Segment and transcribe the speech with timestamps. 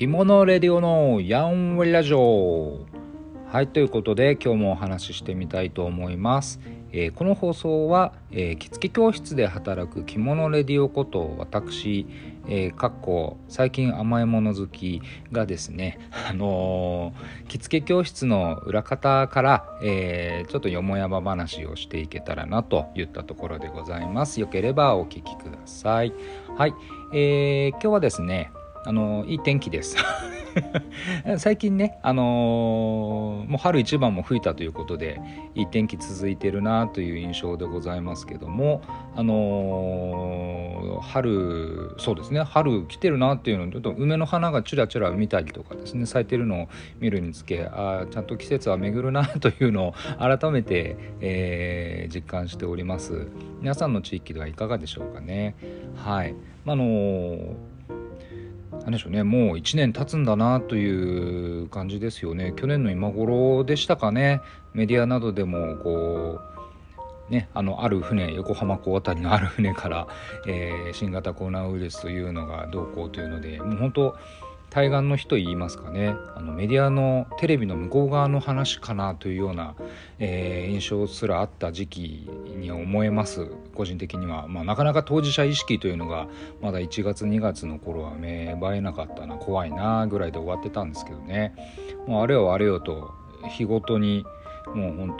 [0.00, 2.86] 着物レディオのヤンウェラジオ。
[3.52, 6.58] はいということで今日もお話ししてみたいと思います、
[6.90, 12.06] えーこの放送は、えー着付け教室で働く着物レディオこと私、
[12.48, 15.02] えーかっこ最近甘いもの好き
[15.32, 15.98] がですね
[16.30, 24.40] あのー着付け教室の裏方から、えーちょっとよもやま話をしていけたらなといったところでございます。
[24.40, 26.14] よければお聞きください。
[26.56, 26.74] はい、
[27.12, 28.50] えー今日はですね
[28.84, 29.96] あのいい天気です。
[31.38, 35.20] 最近ね、あのーもう春一番も吹いたということで
[35.54, 38.82] いい天気続いてるなという印象でございますけども、
[39.16, 46.68] あのー春そうですね春来てるなっていうのちょっと梅の花がちらちら見たりとかですね咲いてるのを
[47.00, 53.28] 見るにつけあーちゃんと季節は巡るなというのを改めて、えー実感しております。
[53.60, 55.54] 皆さんの地域ではいかがでしょうかね。
[55.94, 57.69] はい、まあのー
[58.82, 59.22] 何でしょうね。
[59.22, 62.52] もう1年経つんだなという感じですよね。
[62.56, 64.40] 去年の今頃でしたかね。
[64.72, 66.40] メディアなどでもこ
[67.28, 70.08] うねあのある船横浜港辺りのある船から、
[70.46, 74.16] えー新型コロナウイルスというのがどうこうというのでもう本当
[74.70, 76.14] 対岸の日といいますかね。
[76.36, 79.74] あのメディアのテレビの向こう側の話かなというような、
[80.18, 83.50] えー印象すらあった時期に思えます。
[83.74, 86.28] 個人的には、まあ、なかなか当事者意識というのが
[86.62, 91.54] まだ1月2月の頃は芽生えなかったな怖いなぐらいで終わってたんですけどね。
[92.06, 93.12] もうあれよあれよと
[93.48, 94.24] 日ごとに
[94.74, 95.16] もう本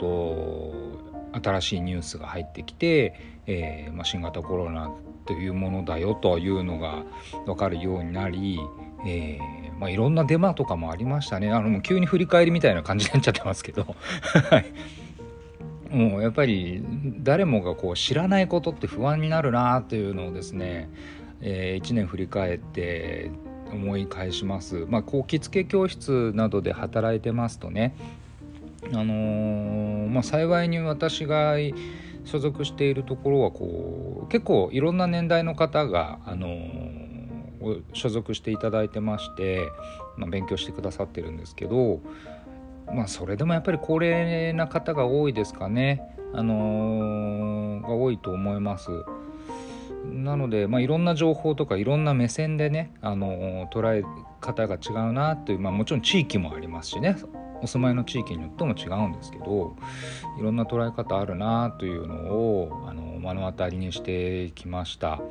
[1.33, 4.91] 当新しいニュースが入ってきて、えーまあ、新型コロナ
[5.25, 7.03] というものだよというのが
[7.45, 8.59] 分かるようになり、
[9.05, 11.51] えーまあ、いろんなデマとかもありましたね。
[11.51, 13.95] あの急に振り返りみたいな感じになっちゃってますけど。
[15.89, 16.81] もうやっぱり
[17.17, 20.87] 誰もがこう知らないことって不安になるなというのをですね、
[21.41, 23.31] え1年振り返って
[23.73, 24.85] 思い返します。
[24.87, 27.95] まあ、こう着付け教室などで働いてますとね、
[28.93, 31.55] あのーまあ、幸いに私が
[32.23, 37.00] 所属しているところはこう結構いろんな年代の方が、あのー
[37.93, 39.69] 所属していただいてまして、
[40.17, 41.99] まあ、勉強してくださってるんですけど、
[42.93, 46.01] まあそれでもやっぱり高齢な方が多いですかね、
[46.33, 48.89] あのーが多いと思います。
[50.05, 54.03] なので、まあ、いろんな情報とかいろんな目線でね、あのー捉え
[54.41, 57.15] 方が違うなという、まあ、もちろん地域もありますしね
[57.61, 59.75] お住まいの地域によっても違うんですけど
[60.39, 65.21] いろんな捉え方あるなというのをあの目の当たりにしてきました。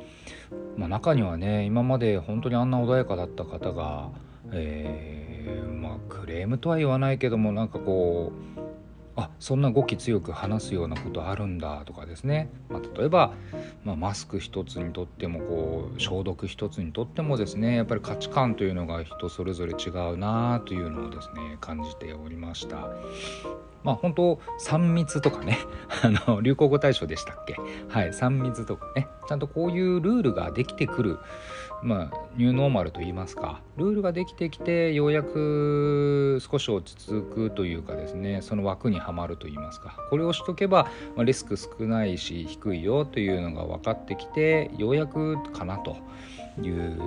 [0.77, 4.09] まあ、中にはね今まで本当にあんな穏やかだった方が、
[4.51, 8.61] えーまあ、クレームとは言わないけどもなんかこう
[9.15, 13.33] あそんな語気強く話すようなことあるんだとかですね、まあ、例えば、
[13.83, 22.89] まあ、マスク一つにとってもこう消毒一つにとってもですねやっぱり価値観というのが人それぞれ違うなというのをですね感じておりました。
[23.83, 25.57] まあ本当3密とかね
[26.03, 27.55] あの流行語大賞でしたっけ？
[27.89, 29.07] はい3密とかね。
[29.27, 31.17] ちゃんとこういうルールができてくる
[31.83, 33.61] まあニューノーマルといいますか。
[33.77, 39.95] ルールができてきてようやく少し落ち着くというかですねその枠にはまるといいますか。
[40.09, 45.97] これをしとけば、まあ、リスク少ないし低いよというのが分かってきてようやくかなと。
[46.61, 46.99] いう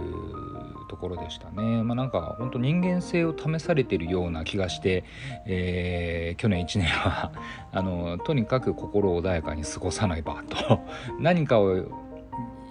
[0.88, 1.82] ところでしたね。
[1.82, 5.04] まあ、なんか本当人間性を試されてるような気がして、
[5.46, 7.32] えー去年1年は
[7.72, 10.80] あのとにかく心穏やかに過ごさないばと
[11.18, 12.03] 何かを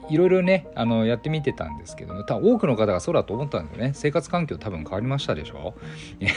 [0.10, 3.92] いろいろねあのやってみてたんですけど、ね、多分多くの方がそうだと思ったんでね。
[3.94, 5.74] 生活環境多分変わりましたでしょ？
[6.20, 6.32] い や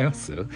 [0.00, 0.34] 違います？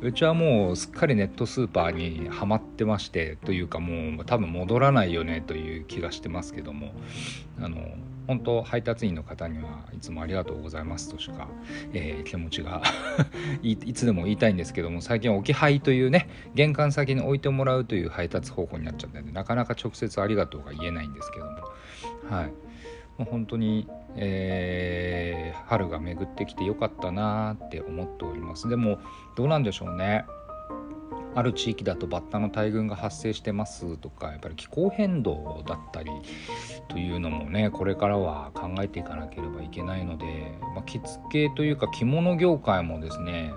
[0.00, 6.92] うちはもうすっかりネットスーパーにはまってましてというかもう多分戻らないよねという気がしてますけども
[7.60, 7.76] あの
[8.26, 11.48] 本当配達員の方にはいつもありがとうございますとしか、
[11.92, 12.82] えー気持ちが
[13.62, 21.52] いつでも言いたいんですけども最近置き配というね玄関先に置いてもらうという配達方法になっちゃったんでなかなか直接ありがとうが言えないんですけども。
[22.30, 22.52] はい。
[23.18, 28.68] もう本当に、えー春が巡ってきてよかったなーって思っております。
[28.68, 28.98] でも
[29.36, 30.26] どうなんでしょうね。
[31.34, 36.10] ある地域だとバッタの大群が発生してますとかやっぱり気候変動だったり
[36.88, 40.26] というのもねこれからは考えていかなければいけないので、
[40.74, 43.52] まあ、着付けというか着物業界もですね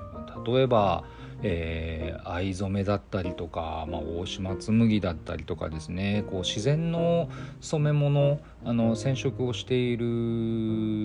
[0.46, 1.04] 例えば、
[1.44, 6.24] えー藍染めだったりとか、まあ、大島紬だったりとかですね。
[6.30, 7.30] こう自然の
[7.62, 10.06] 染め物あの染色をしている、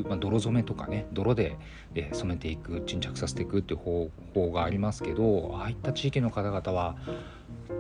[0.09, 1.57] まあ、泥染めとかね泥で、
[1.95, 6.97] えー染めていく沈着させていくっていう方法がありますけどああいった地域の方々は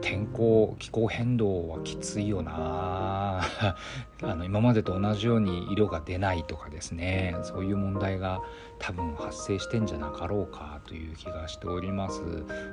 [0.01, 3.41] 天候気候変動はきついよな。
[4.23, 7.37] あの今までと同じように色が出ないとかですね。
[7.43, 8.43] そういう問題が
[8.79, 12.21] 多分発生してんじゃなかろうかという気がしております、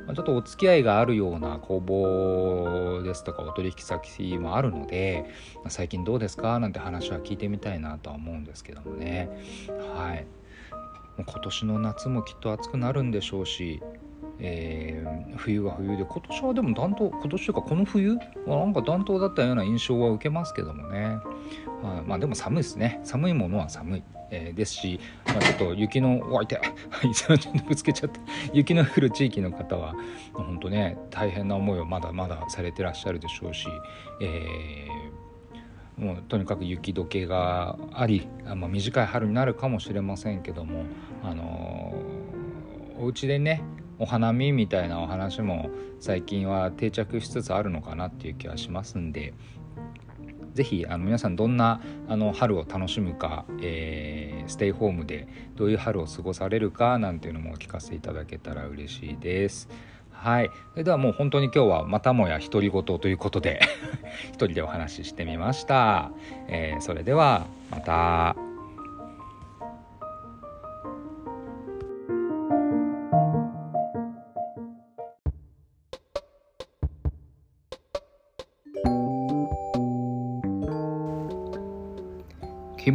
[0.08, 5.26] ま、ちょっとお付き合いがあるような工房ですとかお取引先もあるので、
[5.68, 6.60] 最近どうですか？
[6.60, 9.30] なんて話は聞いてみたいなとは思うんですけどもね。
[9.96, 10.26] はい。
[11.18, 13.82] 今年の夏もきっと暑くなるんでしょうし
[14.42, 21.18] えー、冬は冬で今年はでも暖冬今年というかこの冬はなんか暖冬だったような印象は受けますけどもね、
[21.84, 23.02] まあ、まあでも寒いですね。
[23.04, 26.56] 寒いものは寒い、えー、ですし、まあ、ちょっと雪のお相手
[27.14, 28.20] ちょっとぶつけちゃって。
[28.54, 29.94] 雪の降る地域の方は
[30.34, 33.68] 本当ね大変な思いをまだまだされてらっしゃるでしょうし、
[34.22, 40.86] えー、もうとにかく雪解けがあり、まあ、短い春になるかもしれませんけども
[41.24, 43.62] あのー、お家でね
[44.00, 45.70] お花見みたいなお話も
[46.00, 49.34] 最近は定着しつつあるのかなっていう気はしますんで
[50.54, 59.70] 是非あの皆さんどんなあの春を楽しむか、えー、ステイホームでどういう春を過ごされるかなんていうのもお聞かせいただけたら嬉しいです。
[60.12, 63.62] はい、それではもう本当に今日はまたもや独り言ということで
[64.34, 66.12] 一人でお話ししてみました。
[66.48, 68.49] えー、それではまた。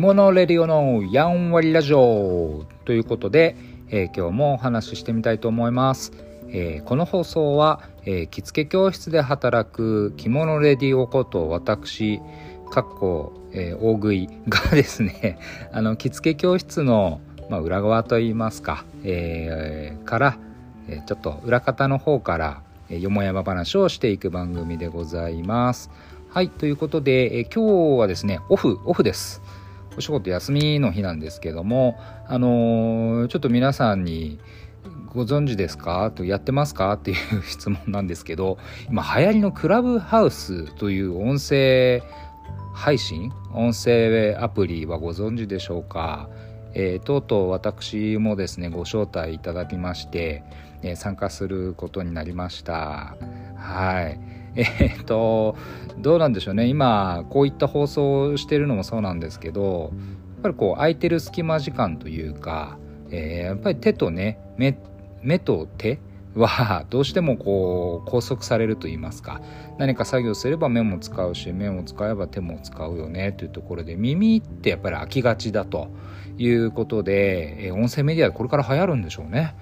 [0.04, 3.56] 着物レディオのやんわりラジオということで、
[3.88, 6.12] えー、今日もお話ししてみたいと思います。
[6.48, 12.20] えー、この放送は、えー、着付け教室で働く着物レディオこと私、
[12.70, 15.38] かっこ、えー、大食いがですね、
[15.72, 20.38] あの、着付け教室の、まあ、裏側といいますか、えー、から、
[20.86, 25.90] えちょっと裏方の方から、えよもやま話をしていく番組でございます。
[26.28, 29.40] はい、ということで、え今日はですね、オフ、オフです。
[29.96, 34.38] お仕事休みの日なんですけども、あのー、ちょっと皆さんに
[35.06, 36.10] ご存知ですか？
[36.14, 36.92] とやってますか？
[36.94, 38.58] っていう質問なんですけど
[38.88, 42.02] 今流行りのクラブハウスという音声
[42.74, 46.28] 配信音声アプリはご存知でしょうか、
[46.74, 50.42] えー、とうとう私もですねご招待いただきまして、
[50.82, 53.16] え、参加することになりました。
[53.56, 54.33] はい。
[54.78, 55.56] え、っと
[55.98, 56.66] どうなんでしょうね。
[56.66, 59.92] 今こういった放送をしてるのもそうなんですけど
[60.34, 62.78] やっぱりこう空いてる隙間時間というか、
[63.10, 64.78] えー、やっぱり手とね目
[65.22, 65.98] 目と手
[66.34, 69.40] は どうしてもこう拘束されると言いますか
[69.78, 75.88] 何か作業すれば目も使うし目も使えば手も使うよねというところで耳ってやっぱり飽きがちだと
[76.36, 79.54] いうことで、え、音声メディアこれから流行るんでしょうね。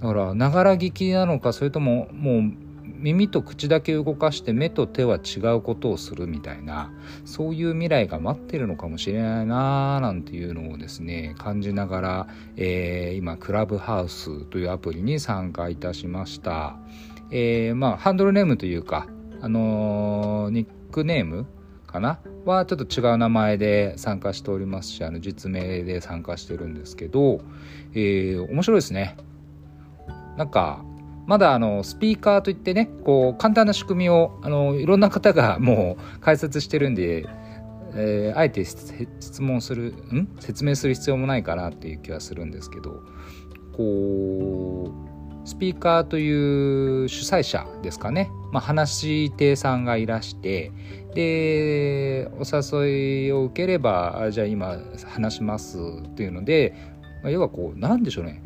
[0.00, 2.52] だからながら聞きなのかそれとももう
[2.96, 6.92] 耳と口だけ動かして目と手は違うことをするみたいな
[7.24, 16.76] そういう未来が待ってるのかもしれないなーなんていうのをですね感じながら、えー、今クラブハウスというアプリに参加いたしました、
[17.30, 19.06] えー、まあハンドルネームというか
[19.40, 21.46] あのー、ニックネーム
[21.86, 22.20] かな？
[22.44, 27.40] はちょっと違う名前で参加しておりますしあの実名で参加してるんですけど、
[27.92, 29.16] えー、面白いですね。
[30.36, 30.84] なんか
[31.26, 37.26] まだあのスピーカーといってねこう簡単な仕組みをあのいろんな方が もう解説してるんで、
[37.94, 40.28] えー、あえて質問するん？
[40.40, 43.02] 説明する必要もないかなっていう気はするんですけど
[43.76, 50.70] こうスピーカーという主催者ですかね、まあ、話し手さんがいらして
[51.14, 52.44] でお
[52.82, 56.74] 誘いを受ければじゃあ今話しますっていうので、
[57.22, 58.42] まあ、要はこうなんでしょうね。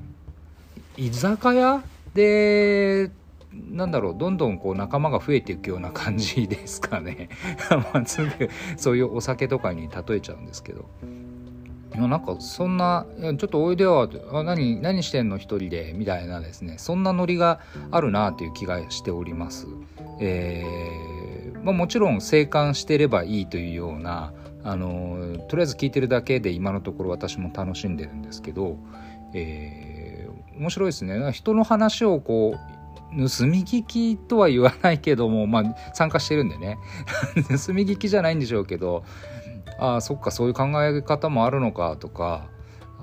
[0.96, 1.82] 居酒屋？
[2.14, 3.10] で
[3.52, 7.28] なんだろうどんどんこう仲間が増えていくような感じですかね。
[7.94, 8.30] まあ、すぐ
[8.76, 10.86] そういうお酒とかに例えちゃうんですけど。
[11.94, 16.74] なんかそんな「ちょっとおいでよ」あ何何してんの一人で」みたいなですね。
[16.76, 17.60] そんなノリが
[17.92, 19.68] あるなという気がしております。
[20.18, 24.32] えーまあ、もちろん生還してればいいというような
[24.64, 28.76] あのとりあえず聞いてるだけで今のところ私も楽しんでるんですけど、
[29.32, 29.93] えー
[30.58, 31.32] 面白いですね。
[31.32, 32.74] 人の話をこう
[33.16, 36.78] 盗み聞きとは言わないけども、まあ、参加してるんでね。
[37.48, 39.04] 盗み聞きじゃないんでしょうけど
[39.78, 42.46] ああそっかそういう考え方もあるのかとか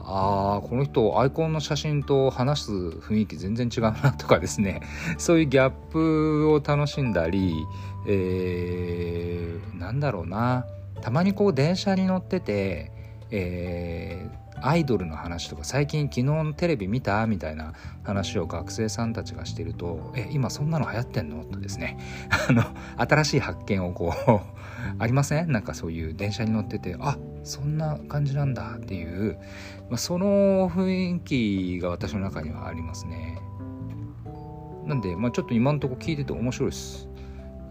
[0.04, 4.82] ああこの人アイコンの写真と話す雰囲気全然違うなとかですね。
[5.18, 7.66] そういうギャップを楽しんだり、
[8.08, 10.66] えー、なんだろうな。
[11.02, 12.92] たまにこう電車に乗ってて、
[13.32, 17.26] えーアイドルの話とか最近昨日のテレビ見た？
[17.28, 21.98] みたいな話を学生さんたちがしてると「え今そんなの流行ってんの?」とですね。
[22.50, 22.64] あの
[22.98, 24.32] 新しい発見をこう
[25.00, 25.52] ありません？
[25.52, 28.78] なんかそういう電車に乗っててあそんな感じなんだ。
[28.78, 29.38] っていう、
[29.90, 33.38] まあ、その雰囲気が私の中にはありますね。
[34.86, 37.08] なんで、まあ、ちょっと今のとこ聞いてて面白いです。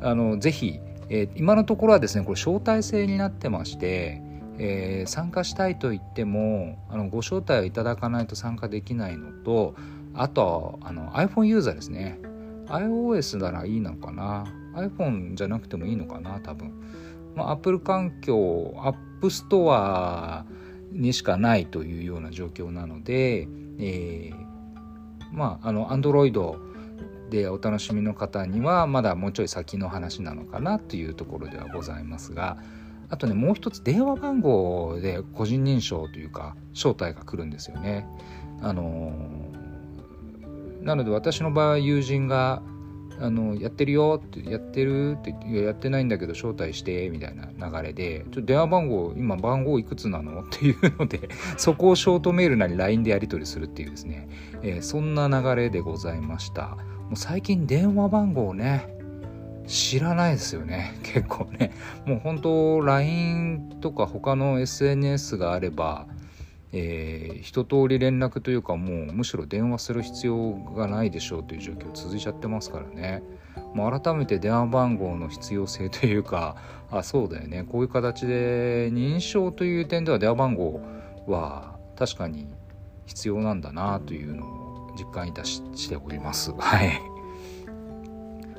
[0.02, 4.22] あのぜひ、えー、今のところはですねこれ招待制になってまして
[4.62, 9.74] えー、参加したいと言ってもあのご招待をいただかないと参加できないのと
[10.12, 12.20] あとあの iPhone ユーザーですね。
[12.66, 14.44] iOS ならいいのかな。
[14.74, 16.72] iPhone じゃなくてもいいのかな多分、
[17.34, 20.44] まあ、Apple 環境 App Store
[20.92, 23.48] にしかないというような状況なので、
[23.78, 24.34] えー、
[25.32, 26.58] まああの Android
[27.30, 32.58] でお楽しみの方にはまだもうちょい先の話なのかなというところではございますが
[33.10, 38.06] あとねもう一つ電話番号で個人認証というか招待が来るんですよね。
[38.62, 39.12] あの
[40.82, 42.62] なので私の場合友人が
[43.20, 50.40] あのやってるよってやってるってやってないんだけど招待してみたいな流れでちょっと電話番号今番号いくつなの？
[50.42, 54.28] っていうのでそこをショートメールなり LINE でやり取りするっていうですね、
[54.62, 56.68] えー、そんな流れでございました。
[56.68, 58.99] もう最近電話番号ね
[59.70, 60.98] 知らないですよね。
[61.04, 61.70] 結構ね。
[62.04, 66.06] もう本当 LINE とか他の SNS があれば、
[66.72, 73.22] えー、一通り連絡というかもうむしろ電話する必要がないでしょうという状況続いちゃってますからね。
[73.72, 76.56] もう改めて電話番号の必要性というか
[76.90, 77.64] あそうだよね。
[77.64, 80.80] こういう形で認証という点では電話番号
[81.28, 82.48] は確かに
[83.06, 86.52] 必要なんだなというのを実感いたししております。
[86.58, 87.09] はい。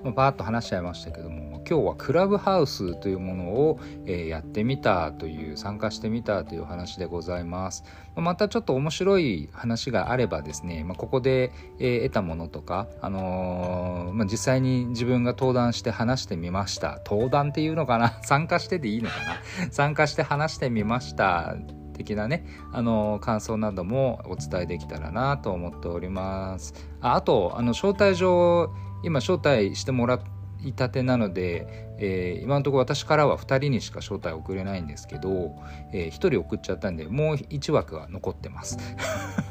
[0.04, 7.84] まあ、バーッと話しちゃいましたけども今日はクラブハウスというものを、え、やってみたという参加してみたという話でございます。
[8.16, 18.20] ままたちょっと面白い話があればですね、まあ、ここで、え、得たものとか、あのー、まあ、実際に自分が登壇して話してみました登壇っていうのかな？
[18.24, 19.70] 参加してでいいのかな？
[19.72, 21.56] 参加して話してみました
[21.94, 26.74] 的なね、あの感想などもお伝えできたらなと思っております。
[27.00, 30.20] ああとあの招待状今招待してもら
[30.64, 35.56] いたてなので、えー、今のところ私からは2人にしか招待を送れないんですけど、
[35.92, 38.78] えー、1人送っちゃったんでもう1枠は残ってます。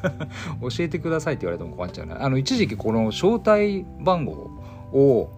[0.61, 2.25] 教えてくださいって言われても困っちゃうな。
[2.25, 4.33] あの一時期この招待番号
[4.93, 5.31] を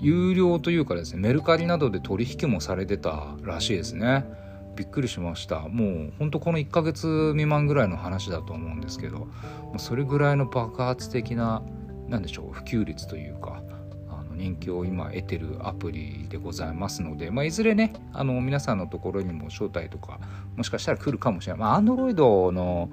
[0.00, 4.24] 有料というかですねメルカリなどで取引もされてたらしいですね。
[4.74, 5.68] びっくりしました。
[5.68, 9.28] もうほんとこの1ヶ月未満ぐらいの話だと思うんですけど
[9.76, 11.62] それぐらいの爆発的な
[12.12, 13.62] 何でしょう普及率というか
[14.08, 20.20] あの人気を今得てるアプリでございますので、まあ、いずれねあの皆さんのところにも招待とか
[20.56, 21.60] もしかしたら来るかもしれない。
[21.60, 22.90] まあ、Android の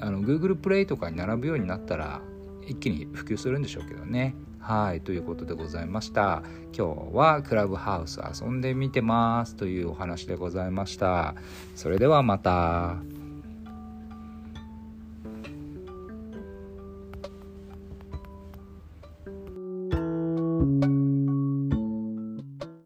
[0.00, 2.20] あの Google プレイとかに並ぶようになったら
[2.66, 4.34] 一気に普及するんでしょうけどね。
[4.60, 6.42] はい、ということでございました。
[6.76, 11.34] 今日はクラブハウス遊んでみてますというお話でございました。
[11.74, 13.17] それではまた。